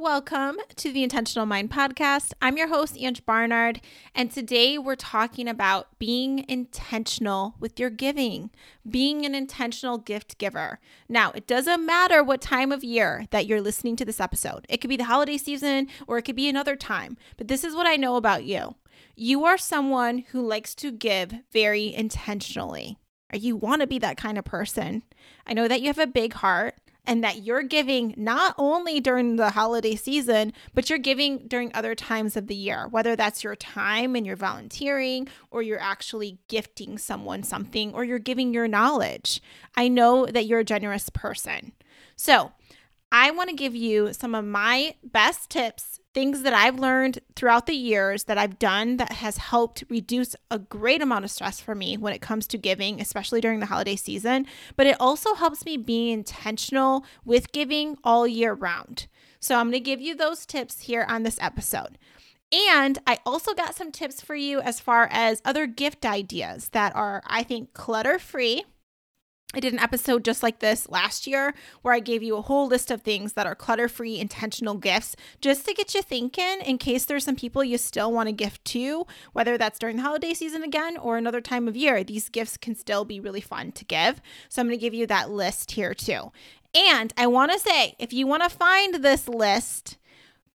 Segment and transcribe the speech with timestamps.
[0.00, 2.32] Welcome to the Intentional Mind Podcast.
[2.40, 3.80] I'm your host, Ang Barnard,
[4.14, 8.50] and today we're talking about being intentional with your giving,
[8.88, 10.78] being an intentional gift giver.
[11.08, 14.76] Now, it doesn't matter what time of year that you're listening to this episode, it
[14.76, 17.88] could be the holiday season or it could be another time, but this is what
[17.88, 18.76] I know about you.
[19.16, 22.98] You are someone who likes to give very intentionally,
[23.32, 25.02] or you want to be that kind of person.
[25.44, 26.76] I know that you have a big heart
[27.08, 31.94] and that you're giving not only during the holiday season, but you're giving during other
[31.94, 36.98] times of the year, whether that's your time and you're volunteering or you're actually gifting
[36.98, 39.40] someone something or you're giving your knowledge.
[39.74, 41.72] I know that you're a generous person.
[42.14, 42.52] So,
[43.10, 47.66] I want to give you some of my best tips, things that I've learned throughout
[47.66, 51.74] the years that I've done that has helped reduce a great amount of stress for
[51.74, 54.46] me when it comes to giving, especially during the holiday season.
[54.76, 59.06] But it also helps me be intentional with giving all year round.
[59.40, 61.98] So I'm going to give you those tips here on this episode.
[62.52, 66.94] And I also got some tips for you as far as other gift ideas that
[66.96, 68.64] are, I think, clutter free
[69.54, 72.66] I did an episode just like this last year where I gave you a whole
[72.66, 76.76] list of things that are clutter free, intentional gifts just to get you thinking in
[76.76, 80.34] case there's some people you still want to gift to, whether that's during the holiday
[80.34, 82.04] season again or another time of year.
[82.04, 84.20] These gifts can still be really fun to give.
[84.50, 86.30] So I'm going to give you that list here too.
[86.74, 89.96] And I want to say if you want to find this list,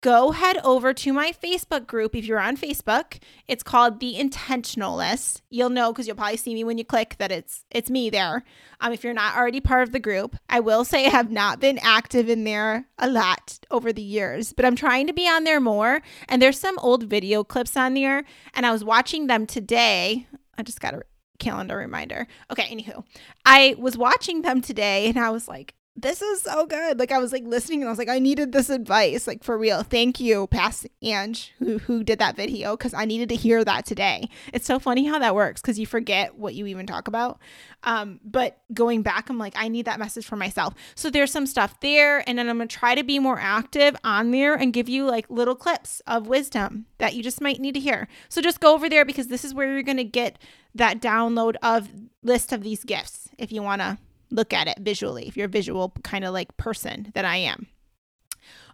[0.01, 3.19] go head over to my Facebook group if you're on Facebook.
[3.47, 5.41] It's called The Intentionalists.
[5.49, 8.43] You'll know because you'll probably see me when you click that it's it's me there.
[8.79, 11.59] Um, if you're not already part of the group, I will say I have not
[11.59, 15.43] been active in there a lot over the years, but I'm trying to be on
[15.43, 16.01] there more.
[16.27, 18.23] And there's some old video clips on there,
[18.55, 20.27] and I was watching them today.
[20.57, 21.03] I just got a
[21.39, 22.27] calendar reminder.
[22.51, 23.03] Okay, anywho,
[23.45, 26.99] I was watching them today, and I was like, this is so good.
[26.99, 29.57] Like I was like listening and I was like, I needed this advice, like for
[29.57, 29.83] real.
[29.83, 33.85] Thank you, past Ang, who who did that video, because I needed to hear that
[33.85, 34.29] today.
[34.53, 37.39] It's so funny how that works because you forget what you even talk about.
[37.83, 40.75] Um, but going back, I'm like, I need that message for myself.
[40.95, 44.31] So there's some stuff there, and then I'm gonna try to be more active on
[44.31, 47.81] there and give you like little clips of wisdom that you just might need to
[47.81, 48.07] hear.
[48.29, 50.39] So just go over there because this is where you're gonna get
[50.73, 51.89] that download of
[52.23, 53.99] list of these gifts if you wanna
[54.31, 57.67] look at it visually, if you're a visual kind of like person that I am.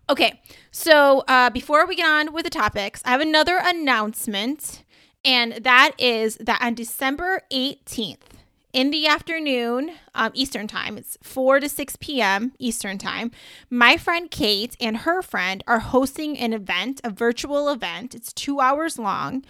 [0.10, 0.40] Okay,
[0.72, 4.86] so uh, before we get on with the topics, I have another announcement,
[5.26, 8.37] and that is that on December 18th,
[8.74, 12.52] in the afternoon, um, Eastern time, it's 4 to 6 p.m.
[12.60, 13.32] Eastern time,
[13.70, 18.14] my friend Kate and her friend are hosting an event, a virtual event.
[18.14, 19.44] It's two hours long.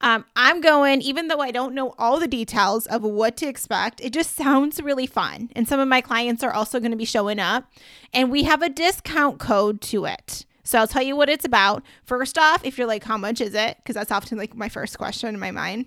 [0.00, 4.00] Um, I'm going, even though I don't know all the details of what to expect,
[4.02, 5.50] it just sounds really fun.
[5.54, 7.70] And some of my clients are also going to be showing up,
[8.12, 10.44] and we have a discount code to it.
[10.64, 11.82] So I'll tell you what it's about.
[12.04, 13.76] First off, if you're like, how much is it?
[13.76, 15.86] Because that's often like my first question in my mind.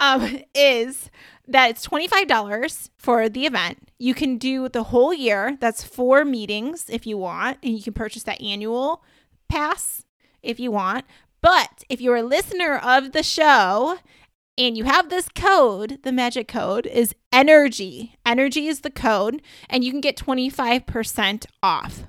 [0.00, 1.10] Um, is
[1.46, 3.88] that it's $25 for the event.
[3.98, 5.56] You can do the whole year.
[5.60, 9.02] That's four meetings if you want, and you can purchase that annual
[9.48, 10.04] pass
[10.42, 11.04] if you want.
[11.42, 13.98] But if you're a listener of the show
[14.56, 18.16] and you have this code, the magic code is energy.
[18.24, 22.04] Energy is the code, and you can get 25% off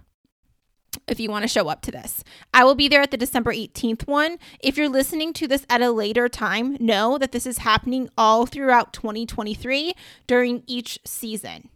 [1.07, 2.24] if you want to show up to this.
[2.53, 4.38] I will be there at the December 18th one.
[4.59, 8.46] If you're listening to this at a later time, know that this is happening all
[8.46, 9.94] throughout 2023
[10.28, 11.69] during each season.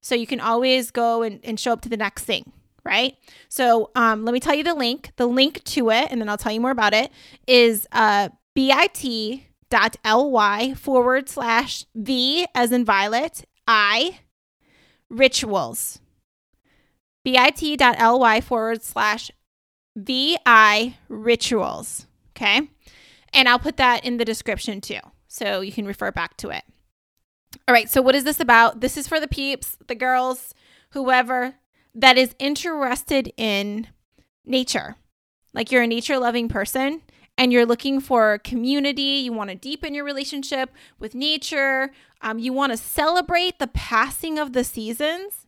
[0.00, 2.52] So you can always go and, and show up to the next thing
[2.84, 3.16] right?
[3.48, 5.12] So um, let me tell you the link.
[5.16, 7.10] The link to it, and then I'll tell you more about it,
[7.46, 9.34] is uh, bit.ly
[10.74, 14.20] forward slash V as in Violet, I
[15.08, 16.00] rituals.
[17.24, 19.30] bit.ly forward slash
[19.96, 22.06] VI rituals.
[22.36, 22.68] Okay.
[23.32, 25.00] And I'll put that in the description too.
[25.28, 26.64] So you can refer back to it.
[27.68, 27.88] All right.
[27.88, 28.80] So, what is this about?
[28.80, 30.54] This is for the peeps, the girls,
[30.90, 31.54] whoever
[31.94, 33.88] that is interested in
[34.44, 34.96] nature.
[35.52, 37.02] Like you're a nature loving person
[37.36, 41.90] and you're looking for community, you want to deepen your relationship with nature,
[42.20, 45.46] um, you want to celebrate the passing of the seasons,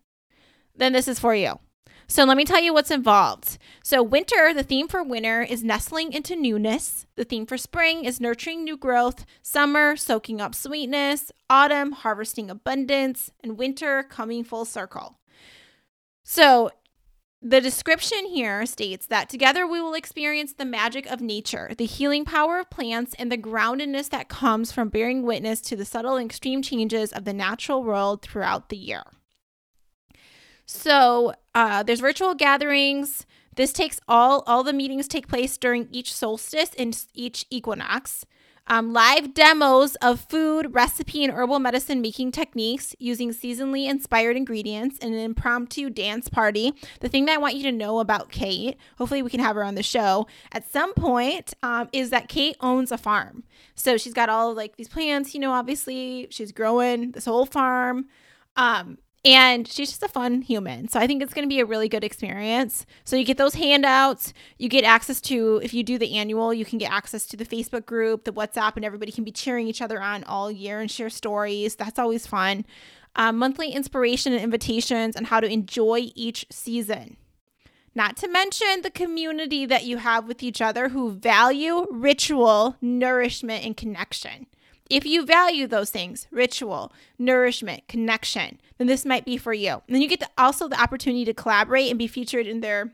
[0.74, 1.58] then this is for you.
[2.06, 3.58] So let me tell you what's involved.
[3.82, 7.06] So, winter, the theme for winter is nestling into newness.
[7.16, 9.24] The theme for spring is nurturing new growth.
[9.40, 11.32] Summer, soaking up sweetness.
[11.48, 13.30] Autumn, harvesting abundance.
[13.42, 15.18] And winter, coming full circle.
[16.22, 16.70] So,
[17.44, 22.24] the description here states that together we will experience the magic of nature, the healing
[22.24, 26.26] power of plants, and the groundedness that comes from bearing witness to the subtle and
[26.26, 29.02] extreme changes of the natural world throughout the year.
[30.72, 33.26] So, uh, there's virtual gatherings,
[33.56, 38.24] This takes all all the meetings take place during each solstice and each equinox.
[38.68, 44.98] Um, live demos of food, recipe, and herbal medicine making techniques using seasonally inspired ingredients
[45.02, 46.72] and an impromptu dance party.
[47.00, 49.64] The thing that I want you to know about Kate, hopefully we can have her
[49.64, 53.44] on the show at some point, um, is that Kate owns a farm.
[53.74, 58.06] So she's got all like these plants, you know, obviously she's growing this whole farm.
[58.56, 60.88] Um, and she's just a fun human.
[60.88, 62.86] So I think it's going to be a really good experience.
[63.04, 66.64] So you get those handouts, you get access to if you do the annual, you
[66.64, 69.80] can get access to the Facebook group, the WhatsApp, and everybody can be cheering each
[69.80, 71.76] other on all year and share stories.
[71.76, 72.66] That's always fun.
[73.14, 77.16] Um, monthly inspiration and invitations on how to enjoy each season.
[77.94, 83.64] Not to mention the community that you have with each other who value ritual, nourishment,
[83.64, 84.46] and connection.
[84.92, 89.70] If you value those things, ritual, nourishment, connection, then this might be for you.
[89.70, 92.92] And then you get also the opportunity to collaborate and be featured in their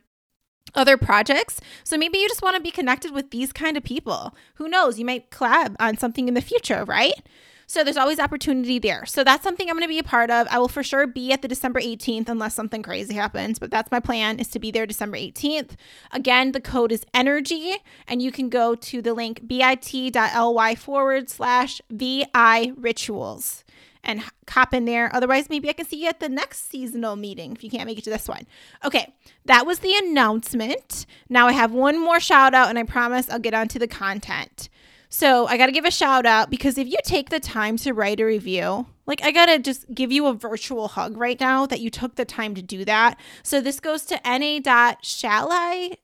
[0.76, 1.60] other projects.
[1.82, 4.36] So maybe you just want to be connected with these kind of people.
[4.54, 5.00] Who knows?
[5.00, 7.20] You might collab on something in the future, right?
[7.70, 9.04] So there's always opportunity there.
[9.04, 10.46] So that's something I'm going to be a part of.
[10.50, 13.90] I will for sure be at the December 18th unless something crazy happens, but that's
[13.90, 15.72] my plan is to be there December 18th.
[16.10, 17.74] Again, the code is energy
[18.06, 23.64] and you can go to the link bit.ly forward slash VI rituals
[24.02, 25.14] and cop in there.
[25.14, 27.98] Otherwise, maybe I can see you at the next seasonal meeting if you can't make
[27.98, 28.46] it to this one.
[28.82, 29.12] Okay,
[29.44, 31.04] that was the announcement.
[31.28, 33.88] Now I have one more shout out, and I promise I'll get on to the
[33.88, 34.70] content.
[35.10, 37.92] So I got to give a shout out because if you take the time to
[37.92, 41.64] write a review, like I got to just give you a virtual hug right now
[41.66, 43.18] that you took the time to do that.
[43.42, 45.96] So this goes to na.shali,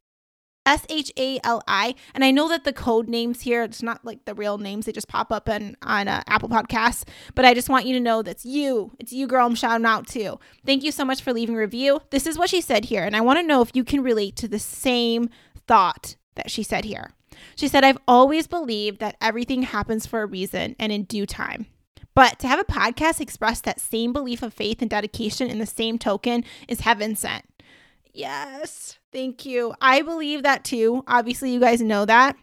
[0.67, 1.95] S H A L I.
[2.15, 4.93] And I know that the code names here, it's not like the real names, they
[4.93, 7.05] just pop up on, on uh, Apple Podcasts.
[7.35, 8.93] But I just want you to know that's you.
[8.99, 10.39] It's you, girl, I'm shouting out to.
[10.65, 12.01] Thank you so much for leaving review.
[12.09, 13.05] This is what she said here.
[13.05, 15.29] And I want to know if you can relate to the same
[15.67, 17.11] thought that she said here.
[17.57, 21.67] She said, I've always believed that everything happens for a reason and in due time.
[22.15, 25.67] But to have a podcast express that same belief of faith and dedication in the
[25.67, 27.45] same token is heaven sent.
[28.13, 29.75] Yes, thank you.
[29.81, 31.03] I believe that too.
[31.09, 32.37] Obviously, you guys know that.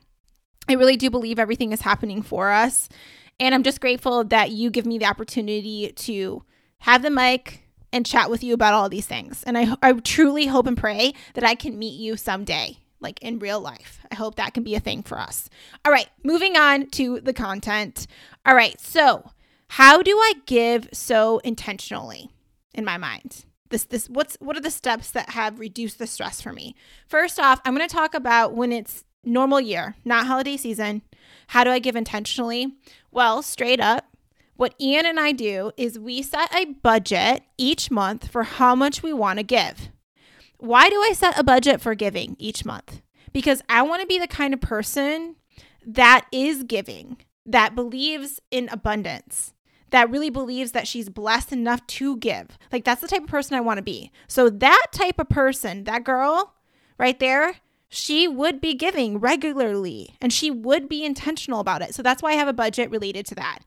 [0.68, 2.90] I really do believe everything is happening for us.
[3.40, 6.44] And I'm just grateful that you give me the opportunity to
[6.80, 9.44] have the mic and chat with you about all these things.
[9.44, 13.40] And I, I truly hope and pray that I can meet you someday like in
[13.40, 14.00] real life.
[14.12, 15.50] I hope that can be a thing for us.
[15.84, 18.08] All right, moving on to the content.
[18.46, 19.32] All right, so
[19.70, 22.30] how do I give so intentionally
[22.74, 23.46] in my mind?
[23.70, 26.76] This this what's what are the steps that have reduced the stress for me?
[27.08, 31.02] First off, I'm going to talk about when it's normal year, not holiday season.
[31.48, 32.76] How do I give intentionally?
[33.12, 34.06] Well, straight up,
[34.56, 39.02] what Ian and I do is we set a budget each month for how much
[39.02, 39.90] we want to give.
[40.62, 43.02] Why do I set a budget for giving each month?
[43.34, 45.38] Because I want to be the kind of person
[45.84, 47.18] that is giving,
[47.48, 49.56] that believes in abundance,
[49.90, 52.60] that really believes that she's blessed enough to give.
[52.72, 54.12] Like that's the type of person I want to be.
[54.28, 56.54] So that type of person, that girl
[57.00, 57.56] right there,
[57.90, 61.96] she would be giving regularly and she would be intentional about it.
[61.96, 63.62] So that's why I have a budget related to that.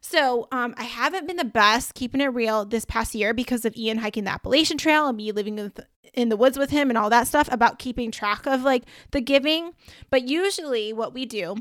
[0.00, 3.76] So um, I haven't been the best keeping it real this past year because of
[3.76, 6.90] Ian hiking the Appalachian Trail and me living in the, in the woods with him
[6.90, 9.72] and all that stuff about keeping track of like the giving.
[10.10, 11.56] But usually what we do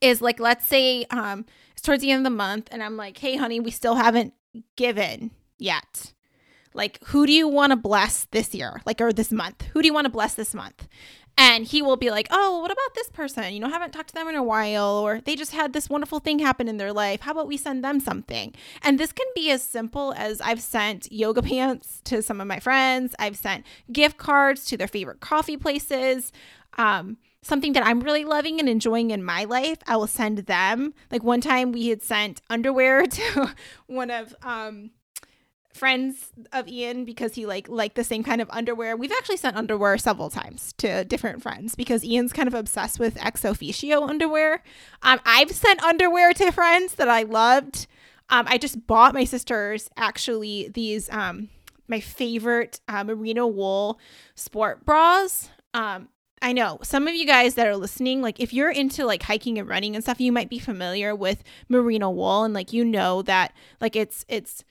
[0.00, 3.18] is like, let's say um, it's towards the end of the month and I'm like,
[3.18, 4.34] hey, honey, we still haven't
[4.76, 6.12] given yet.
[6.74, 8.82] Like, who do you want to bless this year?
[8.84, 9.62] Like, or this month?
[9.72, 10.88] Who do you want to bless this month?
[11.36, 13.52] And he will be like, "Oh, what about this person?
[13.52, 16.20] You know, haven't talked to them in a while or they just had this wonderful
[16.20, 17.22] thing happen in their life.
[17.22, 21.10] How about we send them something?" And this can be as simple as I've sent
[21.10, 23.14] yoga pants to some of my friends.
[23.18, 26.32] I've sent gift cards to their favorite coffee places.
[26.76, 30.94] Um, something that I'm really loving and enjoying in my life, I will send them.
[31.10, 33.54] Like one time we had sent underwear to
[33.86, 34.90] one of um
[35.74, 38.96] friends of Ian because he like liked the same kind of underwear.
[38.96, 43.16] We've actually sent underwear several times to different friends because Ian's kind of obsessed with
[43.16, 44.62] ExOfficio underwear.
[45.02, 47.88] Um, I've sent underwear to friends that I loved.
[48.30, 51.48] Um, I just bought my sisters actually these um
[51.88, 53.98] my favorite uh, merino wool
[54.34, 55.50] sport bras.
[55.74, 56.08] Um,
[56.40, 59.58] I know some of you guys that are listening, like if you're into like hiking
[59.58, 63.22] and running and stuff, you might be familiar with merino wool and like you know
[63.22, 64.62] that like it's it's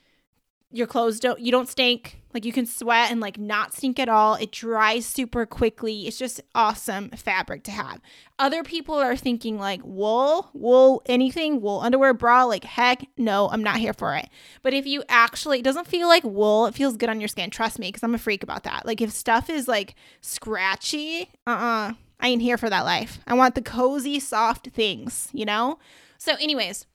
[0.74, 2.20] your clothes don't you don't stink.
[2.34, 4.34] Like you can sweat and like not stink at all.
[4.34, 6.08] It dries super quickly.
[6.08, 8.02] It's just awesome fabric to have.
[8.40, 13.64] Other people are thinking like wool wool anything wool underwear bra like heck no i'm
[13.64, 14.28] not here for it.
[14.64, 16.66] But if you actually it doesn't feel like wool.
[16.66, 17.52] It feels good on your skin.
[17.52, 18.86] Trust me because i'm a freak about that.
[18.86, 23.20] Like if stuff is like scratchy uh-uh i ain't here for that life.
[23.28, 25.78] I want the cozy soft things you know?
[26.18, 26.88] So anyways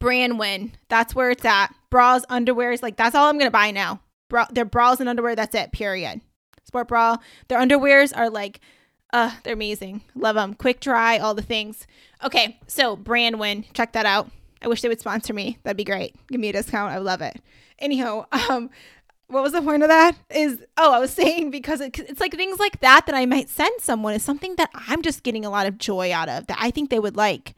[0.00, 2.82] Branwyn that's where it's at bras, underwears.
[2.82, 4.00] Like that's all I'm gonna buy now.
[4.28, 5.34] Bra- their bras and underwear.
[5.34, 5.72] That's it.
[5.72, 6.20] Period.
[6.64, 7.16] Sport bra.
[7.48, 8.60] Their underwears are like,
[9.12, 10.02] uh, they're amazing.
[10.14, 10.54] Love them.
[10.54, 11.18] Quick dry.
[11.18, 11.86] All the things.
[12.24, 13.64] Okay, so Branwyn.
[13.72, 14.30] Check that out.
[14.62, 15.58] I wish they would sponsor me.
[15.62, 16.14] That'd be great.
[16.28, 16.92] Give me a discount.
[16.92, 17.40] I love it.
[17.78, 18.68] Anyhow, um,
[19.28, 20.16] what was the point of that?
[20.30, 23.48] Is oh, I was saying because it, it's like things like that that I might
[23.48, 26.58] send someone is something that I'm just getting a lot of joy out of that
[26.60, 27.54] I think they would like.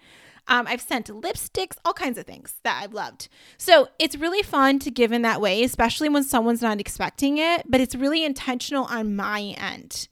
[0.48, 3.28] Um, I've sent lipsticks, all kinds of things that I've loved.
[3.58, 7.64] So it's really fun to give in that way, especially when someone's not expecting it,
[7.68, 10.08] but it's really intentional on my end,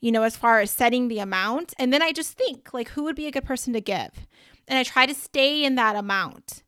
[0.00, 1.74] you know, as far as setting the amount.
[1.78, 4.26] And then I just think, like, who would be a good person to give?
[4.66, 6.64] And I try to stay in that amount.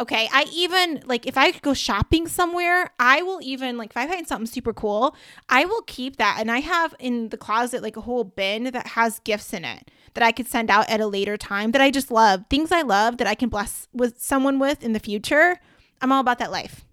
[0.00, 0.28] Okay.
[0.32, 4.26] I even, like, if I go shopping somewhere, I will even, like, if I find
[4.26, 5.14] something super cool,
[5.48, 6.38] I will keep that.
[6.40, 9.90] And I have in the closet, like, a whole bin that has gifts in it
[10.14, 12.44] that I could send out at a later time that I just love.
[12.50, 15.58] Things I love that I can bless with someone with in the future.
[16.00, 16.84] I'm all about that life.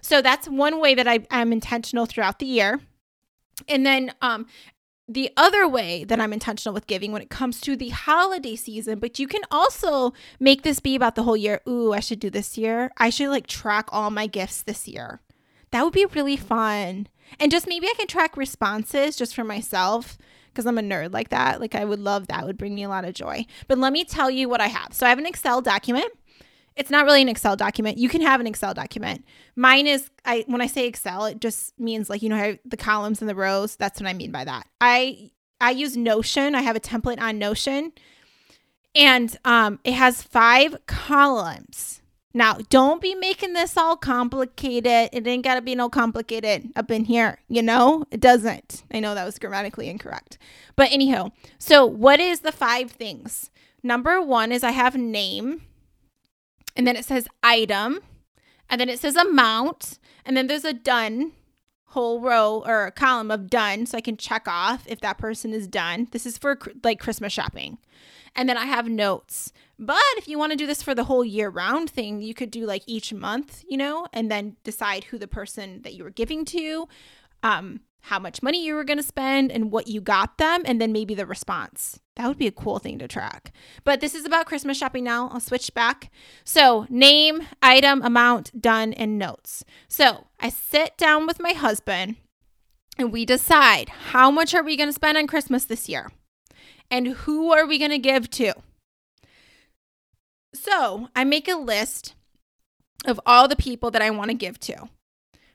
[0.00, 2.80] So that's one way that I, am intentional throughout the year.
[3.68, 4.46] And then um,
[5.08, 8.98] the other way that I'm intentional with giving when it comes to the holiday season,
[8.98, 11.60] but you can also make this be about the whole year.
[11.68, 12.90] Ooh, I should do this year.
[12.96, 15.20] I should like track all my gifts this year.
[15.72, 17.08] That would be really fun.
[17.38, 20.16] And just maybe I can track responses just for myself
[20.52, 21.60] because I'm a nerd like that.
[21.60, 22.46] Like I would love that.
[22.46, 23.46] would bring me a lot of joy.
[23.68, 24.92] But let me tell you what I have.
[24.92, 26.12] So I have an Excel document.
[26.76, 27.98] It's not really an Excel document.
[27.98, 29.24] You can have an Excel document.
[29.56, 33.20] Mine is I when I say Excel, it just means like you know the columns
[33.20, 33.76] and the rows.
[33.76, 34.66] That's what I mean by that.
[34.80, 35.30] I
[35.60, 36.54] I use Notion.
[36.54, 37.92] I have a template on Notion.
[38.94, 41.99] And um, it has five columns
[42.32, 45.10] now, don't be making this all complicated.
[45.12, 48.04] It ain't got to be no complicated up in here, you know?
[48.10, 48.84] It doesn't.
[48.92, 50.38] I know that was grammatically incorrect.
[50.76, 53.50] But anyhow, so what is the five things?
[53.82, 55.62] Number one is I have name,
[56.76, 58.00] and then it says item,
[58.68, 61.32] and then it says amount, and then there's a done
[61.86, 65.52] whole row or a column of done so I can check off if that person
[65.52, 66.06] is done.
[66.12, 67.78] This is for like Christmas shopping.
[68.34, 69.52] And then I have notes.
[69.78, 72.50] But if you want to do this for the whole year round thing, you could
[72.50, 76.10] do like each month, you know, and then decide who the person that you were
[76.10, 76.86] giving to,
[77.42, 80.80] um, how much money you were going to spend, and what you got them, and
[80.80, 81.98] then maybe the response.
[82.16, 83.52] That would be a cool thing to track.
[83.84, 85.28] But this is about Christmas shopping now.
[85.32, 86.10] I'll switch back.
[86.44, 89.64] So, name, item, amount, done, and notes.
[89.88, 92.16] So, I sit down with my husband
[92.98, 96.10] and we decide how much are we going to spend on Christmas this year?
[96.90, 98.54] And who are we going to give to?
[100.52, 102.14] So I make a list
[103.04, 104.88] of all the people that I want to give to.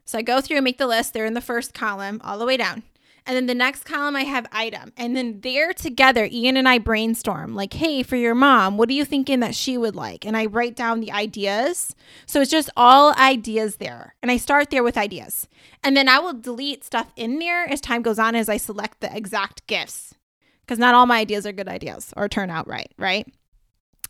[0.05, 1.13] So I go through and make the list.
[1.13, 2.83] They're in the first column all the way down.
[3.27, 4.93] And then the next column, I have item.
[4.95, 8.93] And then there together, Ian and I brainstorm like, hey, for your mom, what are
[8.93, 10.25] you thinking that she would like?
[10.25, 11.95] And I write down the ideas.
[12.27, 14.13] So it's just all ideas there.
[14.21, 15.47] And I start there with ideas.
[15.83, 19.01] And then I will delete stuff in there as time goes on as I select
[19.01, 20.13] the exact gifts.
[20.65, 23.27] Because not all my ideas are good ideas or turn out right, right?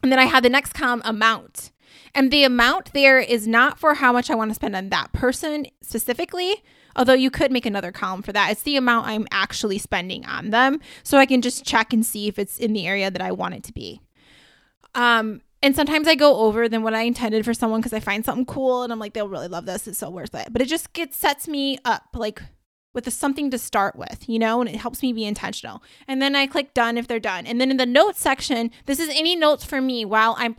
[0.02, 1.72] And then I have the next column amount.
[2.14, 5.12] And the amount there is not for how much I want to spend on that
[5.14, 6.64] person specifically,
[6.96, 8.52] although you could make another column for that.
[8.52, 10.80] It's the amount I'm actually spending on them.
[11.04, 13.56] So I can just check and see if it's in the area that I want
[13.56, 14.02] it to be.
[14.94, 18.24] Um, and sometimes I go over than what I intended for someone because I find
[18.24, 19.88] something cool and I'm like, they'll really love this.
[19.88, 20.50] It's so worth it.
[20.52, 22.42] But it just gets sets me up like
[22.96, 25.84] with a, something to start with, you know, and it helps me be intentional.
[26.08, 27.46] And then I click done if they're done.
[27.46, 30.56] And then in the notes section, this is any notes for me while I'm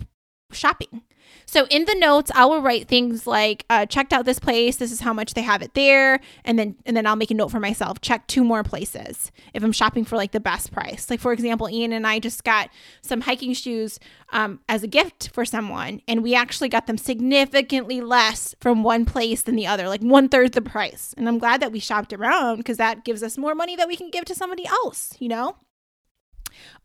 [0.52, 1.02] shopping.
[1.48, 4.76] So in the notes, I will write things like uh, checked out this place.
[4.76, 7.34] This is how much they have it there, and then and then I'll make a
[7.34, 8.00] note for myself.
[8.00, 11.08] Check two more places if I'm shopping for like the best price.
[11.08, 12.68] Like for example, Ian and I just got
[13.00, 14.00] some hiking shoes
[14.32, 19.04] um, as a gift for someone, and we actually got them significantly less from one
[19.04, 21.14] place than the other, like one third the price.
[21.16, 23.96] And I'm glad that we shopped around because that gives us more money that we
[23.96, 25.14] can give to somebody else.
[25.20, 25.56] You know.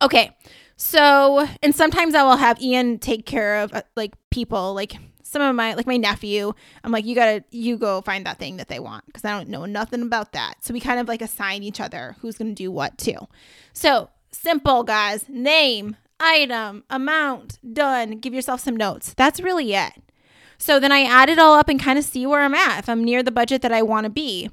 [0.02, 0.36] Okay,
[0.82, 5.40] so, and sometimes I will have Ian take care of uh, like people, like some
[5.40, 6.54] of my, like my nephew.
[6.84, 9.50] I'm like, you gotta, you go find that thing that they want because I don't
[9.50, 10.56] know nothing about that.
[10.62, 13.28] So we kind of like assign each other who's gonna do what too.
[13.74, 15.30] So simple, guys.
[15.30, 18.18] Name, item, amount, done.
[18.18, 19.14] Give yourself some notes.
[19.14, 19.94] That's really it.
[20.58, 22.90] So then I add it all up and kind of see where I'm at if
[22.90, 24.50] I'm near the budget that I want to be.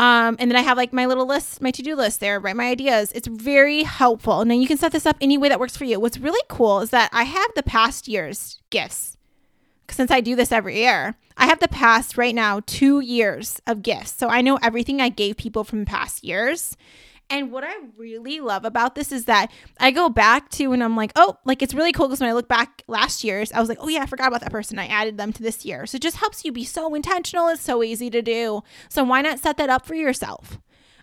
[0.00, 2.56] Um, and then I have like my little list, my to do list there, write
[2.56, 3.12] my ideas.
[3.14, 4.40] It's very helpful.
[4.40, 6.00] And then you can set this up any way that works for you.
[6.00, 9.18] What's really cool is that I have the past year's gifts
[9.90, 11.16] since I do this every year.
[11.36, 14.12] I have the past right now two years of gifts.
[14.12, 16.78] So I know everything I gave people from past years.
[17.30, 20.96] And what I really love about this is that I go back to and I'm
[20.96, 23.68] like, oh, like it's really cool because when I look back last year's, I was
[23.68, 24.80] like, oh yeah, I forgot about that person.
[24.80, 25.86] I added them to this year.
[25.86, 27.46] So it just helps you be so intentional.
[27.48, 28.62] It's so easy to do.
[28.88, 30.58] So why not set that up for yourself?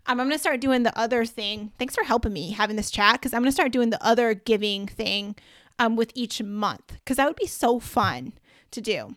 [0.06, 1.72] Um, I'm going to start doing the other thing.
[1.80, 4.34] Thanks for helping me having this chat because I'm going to start doing the other
[4.34, 5.36] giving thing
[5.80, 8.34] um, with each month because that would be so fun
[8.72, 9.16] to do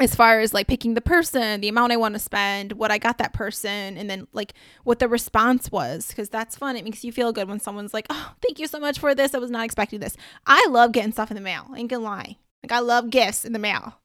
[0.00, 2.98] as far as like picking the person, the amount I want to spend, what I
[2.98, 6.76] got that person, and then like what the response was, because that's fun.
[6.76, 9.34] It makes you feel good when someone's like, oh, thank you so much for this.
[9.34, 10.16] I was not expecting this.
[10.46, 11.66] I love getting stuff in the mail.
[11.72, 12.38] I ain't gonna lie.
[12.64, 14.00] Like, I love gifts in the mail.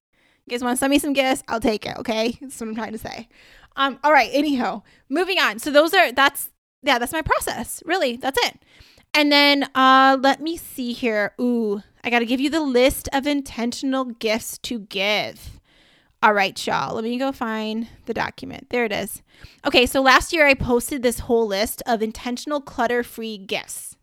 [0.46, 1.44] You guys want to send me some gifts?
[1.48, 1.98] I'll take it.
[1.98, 2.38] Okay.
[2.42, 3.30] That's what I'm trying to say.
[3.78, 4.30] Um, all right.
[4.34, 5.60] Anyhow, moving on.
[5.60, 6.50] So, those are, that's,
[6.84, 7.82] yeah, that's my process.
[7.86, 8.18] Really.
[8.18, 8.60] That's it.
[9.14, 11.34] And then uh, let me see here.
[11.40, 15.59] Ooh, I got to give you the list of intentional gifts to give.
[16.22, 16.96] All right, y'all.
[16.96, 18.70] Let me go find the document.
[18.70, 19.22] There it is.
[19.66, 23.96] Okay, so last year I posted this whole list of intentional clutter free gifts.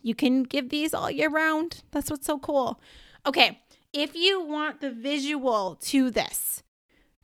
[0.00, 1.82] You can give these all year round.
[1.90, 2.80] That's what's so cool.
[3.26, 3.60] Okay,
[3.92, 6.62] if you want the visual to this,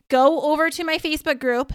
[0.08, 1.72] go over to my Facebook group.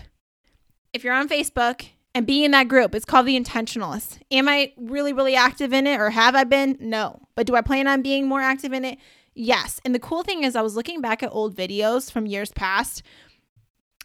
[0.93, 2.95] If you're on Facebook, and be in that group.
[2.95, 4.19] It's called the Intentionalists.
[4.31, 6.77] Am I really, really active in it or have I been?
[6.79, 7.21] No.
[7.35, 8.97] But do I plan on being more active in it?
[9.39, 9.79] Yes.
[9.85, 13.03] And the cool thing is, I was looking back at old videos from years past,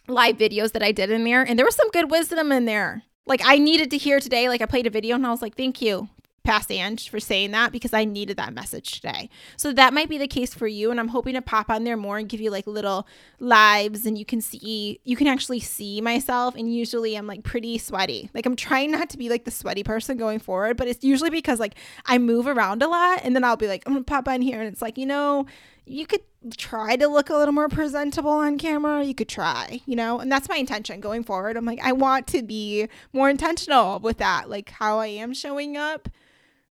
[0.07, 3.03] live videos that I did in there, and there was some good wisdom in there.
[3.25, 4.47] Like I needed to hear today.
[4.47, 6.07] Like I played a video and I was like, thank you
[6.45, 9.29] past Ang for saying that because I needed that message today.
[9.57, 10.91] So that might be the case for you.
[10.91, 13.07] And I'm hoping to pop on there more and give you like little
[13.39, 16.55] lives and you can see, you can actually see myself.
[16.55, 18.29] And usually I'm like pretty sweaty.
[18.33, 21.29] Like I'm trying not to be like the sweaty person going forward, but it's usually
[21.29, 21.75] because like
[22.05, 24.61] I move around a lot and then I'll be like, I'm gonna pop on here
[24.61, 25.45] and it's like, you know,
[25.85, 26.21] you could
[26.57, 29.03] try to look a little more presentable on camera.
[29.03, 31.57] You could try, you know, and that's my intention going forward.
[31.57, 35.77] I'm like, I want to be more intentional with that, like how I am showing
[35.77, 36.09] up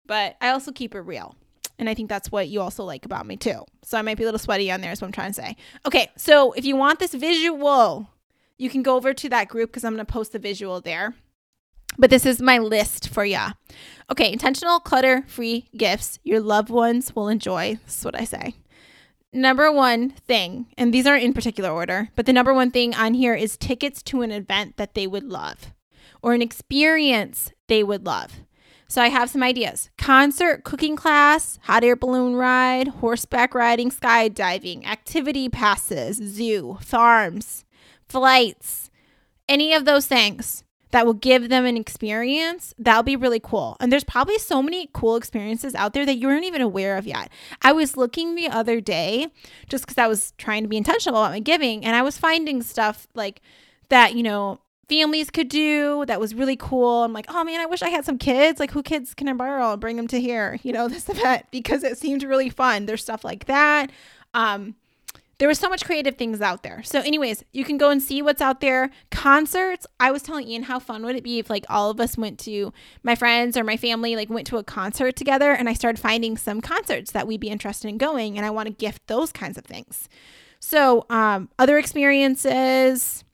[0.05, 1.35] but I also keep it real.
[1.79, 3.65] And I think that's what you also like about me too.
[3.83, 5.55] So I might be a little sweaty on there, is what I'm trying to say.
[5.85, 8.09] Okay, so if you want this visual,
[8.57, 11.15] you can go over to that group because I'm going to post the visual there.
[11.97, 13.51] But this is my list for ya.
[14.11, 17.79] Okay, intentional clutter free gifts your loved ones will enjoy.
[17.85, 18.55] This is what I say.
[19.31, 23.15] Number one thing, and these aren't in particular order, but the number one thing on
[23.15, 25.73] here is tickets to an event that they would love
[26.21, 28.41] or an experience they would love.
[28.93, 34.85] So I have some ideas concert, cooking class, hot air balloon ride, horseback riding, skydiving,
[34.85, 37.65] activity passes, zoo, farms,
[38.07, 38.91] flights,
[39.49, 43.77] any of those things that will give them an experience, that'll be really cool.
[43.79, 47.07] And there's probably so many cool experiences out there that you weren't even aware of
[47.07, 47.31] yet.
[47.63, 49.29] I was looking the other day
[49.69, 52.61] just because I was trying to be intentional about my giving, and I was finding
[52.61, 53.41] stuff like
[53.89, 57.03] that, you know, families could do that was really cool.
[57.03, 58.59] I'm like, oh man, I wish I had some kids.
[58.59, 61.45] Like, who kids can I borrow and bring them to here, you know, this event
[61.51, 62.85] because it seemed really fun.
[62.85, 63.91] There's stuff like that.
[64.33, 64.75] Um,
[65.39, 66.83] there was so much creative things out there.
[66.83, 68.91] So, anyways, you can go and see what's out there.
[69.09, 69.85] Concerts.
[69.99, 72.39] I was telling Ian how fun would it be if like all of us went
[72.41, 75.99] to my friends or my family like went to a concert together, and I started
[75.99, 79.31] finding some concerts that we'd be interested in going, and I want to gift those
[79.31, 80.07] kinds of things.
[80.59, 83.25] So, um, other experiences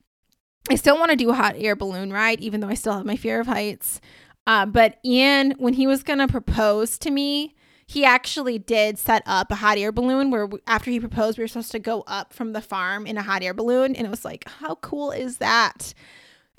[0.70, 3.06] I still want to do a hot air balloon ride, even though I still have
[3.06, 4.00] my fear of heights.
[4.46, 7.56] Uh, but Ian, when he was going to propose to me,
[7.88, 11.48] he actually did set up a hot air balloon where after he proposed, we were
[11.48, 13.96] supposed to go up from the farm in a hot air balloon.
[13.96, 15.94] And it was like, how cool is that?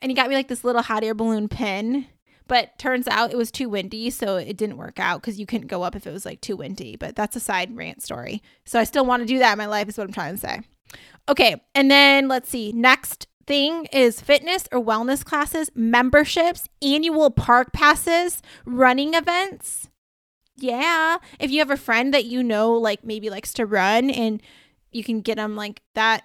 [0.01, 2.07] And he got me like this little hot air balloon pin.
[2.49, 5.68] But turns out it was too windy, so it didn't work out because you couldn't
[5.68, 6.96] go up if it was like too windy.
[6.96, 8.42] But that's a side rant story.
[8.64, 10.40] So I still want to do that in my life, is what I'm trying to
[10.40, 10.61] say.
[11.29, 12.73] Okay, and then let's see.
[12.73, 19.88] Next thing is fitness or wellness classes, memberships, annual park passes, running events.
[20.56, 21.16] Yeah.
[21.40, 24.40] If you have a friend that you know, like maybe likes to run and
[24.92, 26.22] you can get them like that,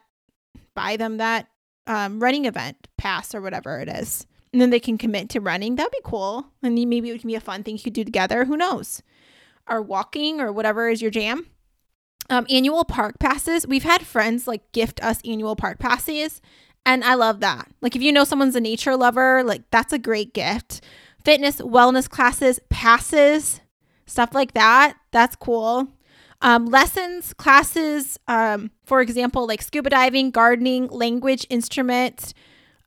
[0.75, 1.47] buy them that
[1.87, 4.27] um, running event pass or whatever it is.
[4.53, 5.77] And then they can commit to running.
[5.77, 6.51] That'd be cool.
[6.61, 8.45] And maybe it can be a fun thing you could do together.
[8.45, 9.01] Who knows?
[9.67, 11.47] Or walking or whatever is your jam.
[12.29, 13.65] Um, annual park passes.
[13.65, 16.39] We've had friends like gift us annual park passes
[16.85, 17.69] and I love that.
[17.81, 20.81] Like if you know someone's a nature lover, like that's a great gift.
[21.23, 23.61] Fitness, wellness classes, passes,
[24.05, 24.97] stuff like that.
[25.11, 25.87] That's cool.
[26.41, 32.33] Um, lessons, classes, um, for example, like scuba diving, gardening, language, instruments,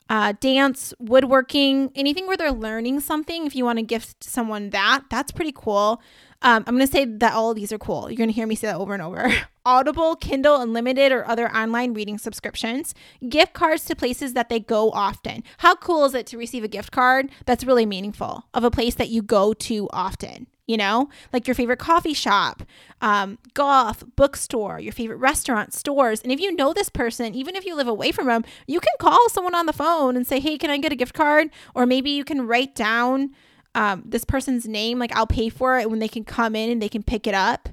[0.08, 3.46] uh, dance, woodworking, anything where they're learning something.
[3.46, 6.00] If you want to gift someone that, that's pretty cool.
[6.42, 8.08] Um, I'm going to say that all of these are cool.
[8.08, 9.32] You're going to hear me say that over and over.
[9.68, 12.94] Audible, Kindle Unlimited, or other online reading subscriptions,
[13.28, 15.44] gift cards to places that they go often.
[15.58, 18.94] How cool is it to receive a gift card that's really meaningful of a place
[18.94, 20.46] that you go to often?
[20.66, 22.62] You know, like your favorite coffee shop,
[23.02, 26.22] um, golf, bookstore, your favorite restaurant, stores.
[26.22, 28.94] And if you know this person, even if you live away from them, you can
[28.98, 31.50] call someone on the phone and say, Hey, can I get a gift card?
[31.74, 33.34] Or maybe you can write down
[33.74, 36.80] um, this person's name, like I'll pay for it when they can come in and
[36.80, 37.68] they can pick it up.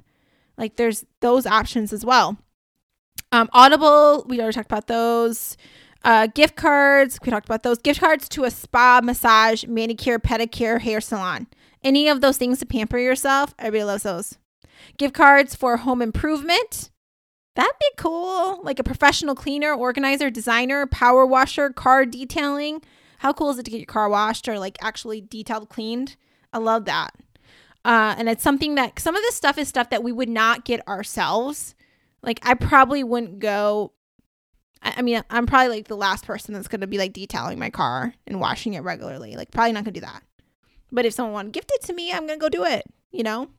[0.56, 2.36] Like there's those options as well.
[3.32, 5.56] Um, Audible, we already talked about those.
[6.04, 7.78] Uh, gift cards, we talked about those.
[7.78, 11.48] Gift cards to a spa, massage, manicure, pedicure, hair salon.
[11.82, 14.38] Any of those things to pamper yourself, everybody loves those.
[14.98, 16.90] Gift cards for home improvement.
[17.56, 18.62] That'd be cool.
[18.62, 22.82] Like a professional cleaner, organizer, designer, power washer, car detailing.
[23.18, 26.16] How cool is it to get your car washed or like actually detailed cleaned?
[26.52, 27.14] I love that.
[27.86, 30.64] Uh, and it's something that some of this stuff is stuff that we would not
[30.64, 31.76] get ourselves.
[32.20, 33.92] Like I probably wouldn't go.
[34.82, 37.70] I, I mean, I'm probably like the last person that's gonna be like detailing my
[37.70, 39.36] car and washing it regularly.
[39.36, 40.24] Like probably not gonna do that.
[40.90, 42.86] But if someone want to gift it to me, I'm gonna go do it.
[43.12, 43.50] You know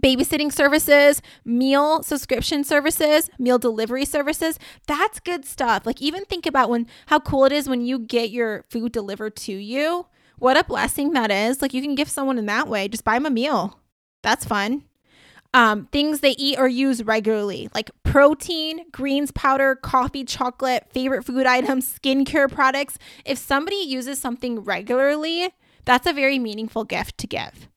[0.00, 4.56] babysitting services, meal subscription services, meal delivery services.
[4.86, 5.84] That's good stuff.
[5.84, 9.34] Like even think about when how cool it is when you get your food delivered
[9.36, 10.06] to you.
[10.40, 11.62] What a blessing that is.
[11.62, 12.88] Like you can gift someone in that way.
[12.88, 13.78] Just buy them a meal.
[14.22, 14.84] That's fun.
[15.52, 21.44] Um, things they eat or use regularly, like protein, greens powder, coffee, chocolate, favorite food
[21.44, 22.98] items, skincare products.
[23.24, 25.50] If somebody uses something regularly,
[25.84, 27.68] that's a very meaningful gift to give.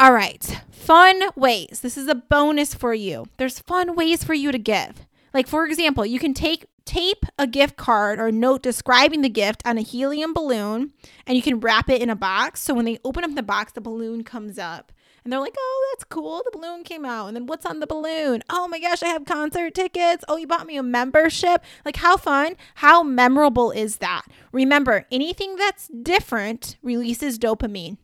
[0.00, 1.80] All right, fun ways.
[1.82, 3.26] This is a bonus for you.
[3.36, 5.06] There's fun ways for you to give.
[5.32, 9.62] Like, for example, you can take tape a gift card or note describing the gift
[9.64, 10.92] on a helium balloon
[11.26, 12.60] and you can wrap it in a box.
[12.60, 14.92] So when they open up the box, the balloon comes up
[15.24, 16.42] and they're like, oh, that's cool.
[16.44, 17.28] The balloon came out.
[17.28, 18.42] And then what's on the balloon?
[18.50, 20.24] Oh my gosh, I have concert tickets.
[20.28, 21.64] Oh, you bought me a membership.
[21.84, 24.22] Like, how fun, how memorable is that?
[24.52, 27.96] Remember, anything that's different releases dopamine.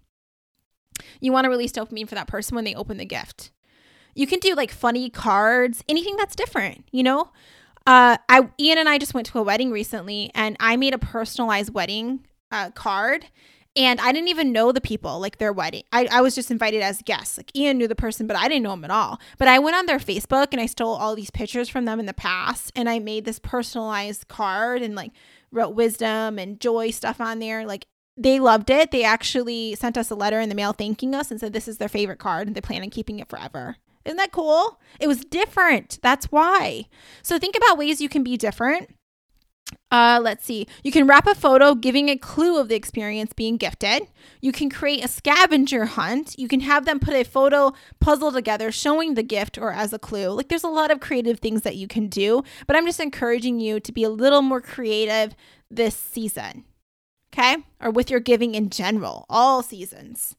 [1.20, 3.50] You want to release dopamine for that person when they open the gift.
[4.14, 7.30] You can do like funny cards, anything that's different, you know?
[7.86, 10.98] Uh, I Ian and I just went to a wedding recently, and I made a
[10.98, 13.26] personalized wedding uh, card,
[13.76, 15.84] and I didn't even know the people, like their wedding.
[15.92, 17.38] I, I was just invited as guests.
[17.38, 19.20] Like Ian knew the person, but I didn't know him at all.
[19.38, 22.06] But I went on their Facebook and I stole all these pictures from them in
[22.06, 25.12] the past, and I made this personalized card and like
[25.50, 27.66] wrote wisdom and joy stuff on there.
[27.66, 28.90] Like they loved it.
[28.90, 31.78] They actually sent us a letter in the mail thanking us and said this is
[31.78, 33.76] their favorite card and they plan on keeping it forever.
[34.04, 34.80] Isn't that cool?
[34.98, 35.98] It was different.
[36.02, 36.86] That's why.
[37.22, 38.90] So think about ways you can be different.
[39.92, 40.66] Uh, let's see.
[40.82, 44.02] You can wrap a photo giving a clue of the experience being gifted.
[44.40, 46.34] You can create a scavenger hunt.
[46.38, 49.98] You can have them put a photo puzzle together showing the gift or as a
[49.98, 50.30] clue.
[50.30, 53.60] Like there's a lot of creative things that you can do, but I'm just encouraging
[53.60, 55.34] you to be a little more creative
[55.70, 56.64] this season
[57.32, 57.58] okay?
[57.80, 60.36] Or with your giving in general, all seasons.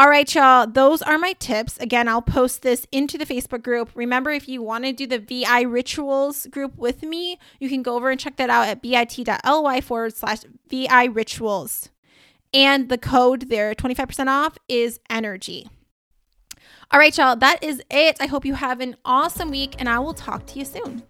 [0.00, 1.76] All right, y'all, those are my tips.
[1.76, 3.90] Again, I'll post this into the Facebook group.
[3.94, 7.96] Remember, if you want to do the VI rituals group with me, you can go
[7.96, 10.38] over and check that out at bit.ly forward slash
[10.70, 11.90] VI rituals.
[12.54, 15.68] And the code there, 25% off, is energy.
[16.90, 18.16] All right, y'all, that is it.
[18.20, 21.02] I hope you have an awesome week, and I will talk to you soon.